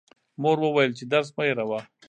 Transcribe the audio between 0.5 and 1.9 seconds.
وویل چې درس مه هېروه.